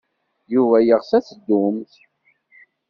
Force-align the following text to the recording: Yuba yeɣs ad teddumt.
Yuba 0.53 0.77
yeɣs 0.81 1.09
ad 1.17 1.23
teddumt. 1.27 1.93